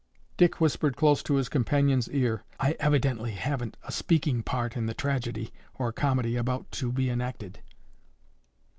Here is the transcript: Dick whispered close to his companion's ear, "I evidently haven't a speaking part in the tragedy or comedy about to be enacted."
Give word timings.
Dick 0.35 0.59
whispered 0.59 0.97
close 0.97 1.21
to 1.21 1.35
his 1.35 1.47
companion's 1.47 2.09
ear, 2.09 2.43
"I 2.59 2.75
evidently 2.79 3.33
haven't 3.33 3.77
a 3.83 3.91
speaking 3.91 4.41
part 4.41 4.75
in 4.75 4.87
the 4.87 4.95
tragedy 4.95 5.53
or 5.75 5.91
comedy 5.91 6.37
about 6.37 6.71
to 6.81 6.91
be 6.91 7.11
enacted." 7.11 7.59